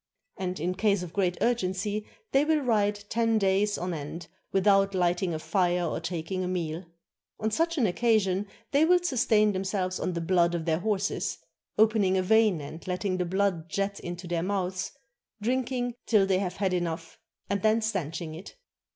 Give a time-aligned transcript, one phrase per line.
[0.35, 5.31] And in case of great urgency they will ride ten days on end without lighting
[5.31, 6.85] a fire or taking a meal.
[7.39, 11.37] On such an occasion they will sustain themselves on the blood of their horses,
[11.77, 14.91] opening a vein and letting the blood jet into their mouths,
[15.39, 18.55] drinking till they have had enough, and then stanching it.